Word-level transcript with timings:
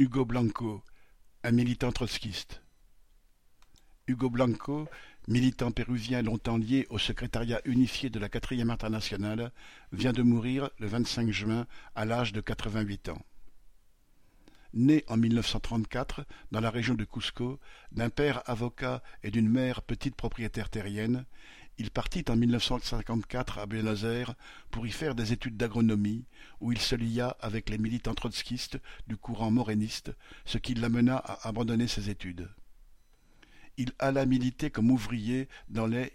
Hugo 0.00 0.24
Blanco, 0.24 0.82
un 1.44 1.52
militant 1.52 1.92
trotskiste. 1.92 2.62
Hugo 4.06 4.30
Blanco, 4.30 4.88
militant 5.28 5.72
péruvien 5.72 6.22
longtemps 6.22 6.56
lié 6.56 6.86
au 6.88 6.96
secrétariat 6.96 7.60
unifié 7.66 8.08
de 8.08 8.18
la 8.18 8.30
quatrième 8.30 8.70
internationale, 8.70 9.52
vient 9.92 10.14
de 10.14 10.22
mourir 10.22 10.70
le 10.78 10.86
25 10.86 11.30
juin 11.30 11.66
à 11.94 12.06
l'âge 12.06 12.32
de 12.32 12.40
88 12.40 13.10
ans. 13.10 13.22
Né 14.72 15.04
en 15.06 15.18
1934 15.18 16.24
dans 16.50 16.60
la 16.60 16.70
région 16.70 16.94
de 16.94 17.04
Cusco, 17.04 17.60
d'un 17.92 18.08
père 18.08 18.42
avocat 18.48 19.02
et 19.22 19.30
d'une 19.30 19.50
mère 19.50 19.82
petite 19.82 20.16
propriétaire 20.16 20.70
terrienne, 20.70 21.26
il 21.80 21.90
partit 21.90 22.26
en 22.28 22.36
1954 22.36 23.58
à 23.58 23.64
Buenos 23.64 24.04
Aires 24.04 24.34
pour 24.70 24.86
y 24.86 24.90
faire 24.90 25.14
des 25.14 25.32
études 25.32 25.56
d'agronomie, 25.56 26.26
où 26.60 26.72
il 26.72 26.78
se 26.78 26.94
lia 26.94 27.38
avec 27.40 27.70
les 27.70 27.78
militants 27.78 28.12
trotskistes 28.12 28.78
du 29.06 29.16
courant 29.16 29.50
moréniste, 29.50 30.12
ce 30.44 30.58
qui 30.58 30.74
l'amena 30.74 31.16
à 31.16 31.48
abandonner 31.48 31.88
ses 31.88 32.10
études. 32.10 32.50
Il 33.78 33.92
alla 33.98 34.26
militer 34.26 34.70
comme 34.70 34.90
ouvrier 34.90 35.48
dans 35.70 35.86
les 35.86 36.12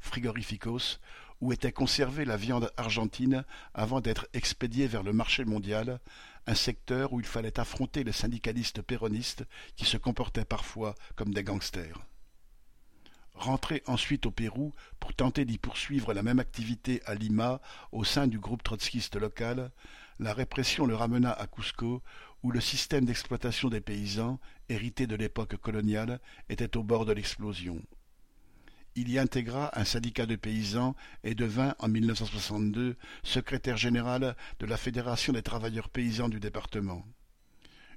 frigorificos, 0.00 1.00
où 1.42 1.52
était 1.52 1.70
conservée 1.70 2.24
la 2.24 2.38
viande 2.38 2.72
argentine 2.78 3.44
avant 3.74 4.00
d'être 4.00 4.26
expédiée 4.32 4.86
vers 4.86 5.02
le 5.02 5.12
marché 5.12 5.44
mondial, 5.44 6.00
un 6.46 6.54
secteur 6.54 7.12
où 7.12 7.20
il 7.20 7.26
fallait 7.26 7.60
affronter 7.60 8.04
les 8.04 8.12
syndicalistes 8.12 8.80
péronistes 8.80 9.44
qui 9.76 9.84
se 9.84 9.98
comportaient 9.98 10.46
parfois 10.46 10.94
comme 11.14 11.34
des 11.34 11.44
gangsters. 11.44 12.00
Rentré 13.34 13.82
ensuite 13.86 14.26
au 14.26 14.30
Pérou 14.30 14.72
pour 15.00 15.12
tenter 15.12 15.44
d'y 15.44 15.58
poursuivre 15.58 16.14
la 16.14 16.22
même 16.22 16.38
activité 16.38 17.02
à 17.04 17.14
Lima 17.14 17.60
au 17.92 18.04
sein 18.04 18.26
du 18.26 18.38
groupe 18.38 18.62
trotskiste 18.62 19.16
local, 19.16 19.70
la 20.18 20.32
répression 20.32 20.86
le 20.86 20.94
ramena 20.94 21.32
à 21.32 21.46
Cusco 21.46 22.02
où 22.44 22.50
le 22.50 22.60
système 22.60 23.06
d'exploitation 23.06 23.68
des 23.70 23.80
paysans, 23.80 24.38
hérité 24.68 25.06
de 25.06 25.16
l'époque 25.16 25.56
coloniale, 25.56 26.20
était 26.48 26.76
au 26.76 26.82
bord 26.82 27.06
de 27.06 27.12
l'explosion. 27.12 27.82
Il 28.96 29.10
y 29.10 29.18
intégra 29.18 29.76
un 29.78 29.84
syndicat 29.84 30.26
de 30.26 30.36
paysans 30.36 30.94
et 31.24 31.34
devint 31.34 31.74
en 31.80 31.88
1962 31.88 32.96
secrétaire 33.24 33.76
général 33.76 34.36
de 34.60 34.66
la 34.66 34.76
Fédération 34.76 35.32
des 35.32 35.42
travailleurs 35.42 35.88
paysans 35.88 36.28
du 36.28 36.38
département. 36.38 37.04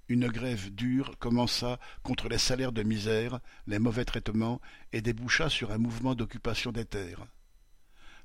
Une 0.10 0.28
grève 0.28 0.74
dure 0.74 1.18
commença 1.20 1.80
contre 2.02 2.30
les 2.30 2.38
salaires 2.38 2.72
de 2.72 2.84
misère, 2.84 3.40
les 3.68 3.80
mauvais 3.80 4.06
traitements, 4.06 4.62
et 4.94 5.02
déboucha 5.02 5.50
sur 5.50 5.72
un 5.72 5.78
mouvement 5.78 6.16
d'occupation 6.16 6.72
des 6.72 6.86
terres. 6.86 7.28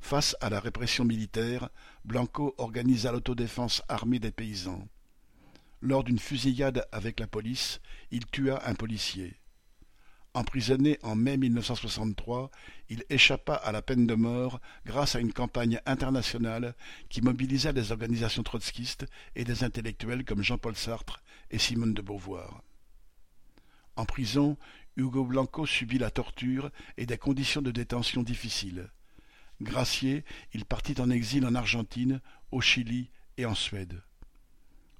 Face 0.01 0.37
à 0.41 0.49
la 0.49 0.61
répression 0.61 1.05
militaire, 1.05 1.71
Blanco 2.05 2.55
organisa 2.59 3.11
l'autodéfense 3.11 3.83
armée 3.89 4.19
des 4.19 4.33
paysans. 4.33 4.87
Lors 5.81 6.05
d'une 6.05 6.19
fusillade 6.19 6.87
avec 6.93 7.19
la 7.19 7.27
police, 7.27 7.81
il 8.13 8.27
tua 8.27 8.69
un 8.69 8.75
policier. 8.75 9.42
Emprisonné 10.35 10.99
en 11.03 11.15
mai 11.15 11.37
1963, 11.37 12.51
il 12.89 13.05
échappa 13.11 13.55
à 13.55 13.71
la 13.71 13.83
peine 13.83 14.07
de 14.07 14.15
mort 14.15 14.63
grâce 14.87 15.15
à 15.15 15.21
une 15.21 15.35
campagne 15.35 15.79
internationale 15.85 16.75
qui 17.11 17.21
mobilisa 17.21 17.75
des 17.75 17.93
organisations 17.93 18.43
trotskistes 18.43 19.05
et 19.37 19.45
des 19.45 19.63
intellectuels 19.63 20.25
comme 20.25 20.43
Jean-Paul 20.43 20.75
Sartre 20.75 21.23
et 21.51 21.59
Simone 21.59 21.93
de 21.93 22.01
Beauvoir. 22.01 22.63
En 23.97 24.07
prison, 24.07 24.57
Hugo 24.97 25.25
Blanco 25.25 25.67
subit 25.67 25.99
la 25.99 26.11
torture 26.11 26.71
et 26.97 27.05
des 27.05 27.19
conditions 27.19 27.61
de 27.61 27.71
détention 27.71 28.23
difficiles. 28.23 28.89
Gracié, 29.61 30.25
il 30.55 30.65
partit 30.65 30.99
en 30.99 31.11
exil 31.11 31.45
en 31.45 31.55
Argentine, 31.55 32.23
au 32.51 32.63
Chili 32.63 33.11
et 33.37 33.45
en 33.45 33.55
Suède. 33.55 34.03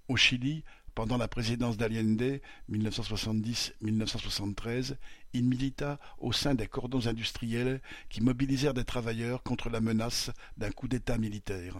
Au 0.09 0.17
Chili, 0.17 0.63
pendant 0.95 1.17
la 1.17 1.29
présidence 1.29 1.77
d'Allende, 1.77 2.41
1970-1973, 2.71 4.97
il 5.33 5.45
milita 5.45 5.99
au 6.19 6.33
sein 6.33 6.55
des 6.55 6.67
cordons 6.67 7.07
industriels 7.07 7.81
qui 8.11 8.21
mobilisèrent 8.23 8.75
des 8.75 8.85
travailleurs 8.85 9.43
contre 9.43 9.71
la 9.71 9.81
menace 9.81 10.31
d'un 10.57 10.71
coup 10.71 10.89
d'État 10.89 11.19
militaire. 11.19 11.79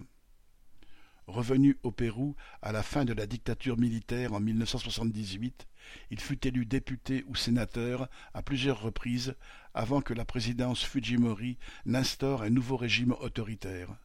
Revenu 1.27 1.77
au 1.83 1.91
Pérou 1.91 2.35
à 2.61 2.73
la 2.73 2.83
fin 2.83 3.05
de 3.05 3.13
la 3.13 3.25
dictature 3.25 3.77
militaire 3.77 4.33
en 4.33 4.41
1978, 4.41 5.67
il 6.09 6.19
fut 6.19 6.45
élu 6.45 6.65
député 6.65 7.23
ou 7.27 7.35
sénateur 7.35 8.09
à 8.33 8.41
plusieurs 8.41 8.81
reprises 8.81 9.35
avant 9.73 10.01
que 10.01 10.13
la 10.13 10.25
présidence 10.25 10.83
Fujimori 10.83 11.57
n'instaure 11.85 12.41
un 12.41 12.49
nouveau 12.49 12.75
régime 12.77 13.13
autoritaire. 13.21 13.95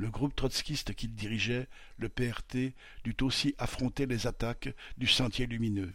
Le 0.00 0.10
groupe 0.10 0.34
trotskiste 0.34 0.94
qu'il 0.94 1.14
dirigeait, 1.14 1.68
le 1.98 2.08
PRT, 2.08 2.72
dut 3.04 3.16
aussi 3.20 3.54
affronter 3.58 4.06
les 4.06 4.26
attaques 4.26 4.70
du 4.96 5.06
Sentier 5.06 5.46
lumineux. 5.46 5.92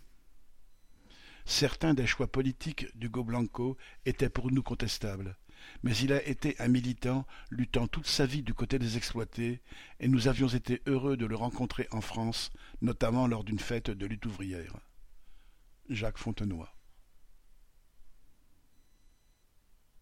Certains 1.43 1.95
des 1.95 2.05
choix 2.05 2.27
politiques 2.27 2.85
d'Hugo 2.95 3.23
Blanco 3.23 3.77
étaient 4.05 4.29
pour 4.29 4.51
nous 4.51 4.61
contestables, 4.61 5.35
mais 5.81 5.97
il 5.97 6.13
a 6.13 6.23
été 6.23 6.55
un 6.59 6.67
militant 6.67 7.25
luttant 7.49 7.87
toute 7.87 8.05
sa 8.05 8.27
vie 8.27 8.43
du 8.43 8.53
côté 8.53 8.77
des 8.77 8.95
exploités, 8.95 9.63
et 9.99 10.07
nous 10.07 10.27
avions 10.27 10.49
été 10.49 10.83
heureux 10.85 11.17
de 11.17 11.25
le 11.25 11.35
rencontrer 11.35 11.87
en 11.89 12.01
France, 12.01 12.51
notamment 12.83 13.25
lors 13.25 13.43
d'une 13.43 13.57
fête 13.57 13.89
de 13.89 14.05
lutte 14.05 14.27
ouvrière. 14.27 14.77
Jacques 15.89 16.19
Fontenoy 16.19 16.74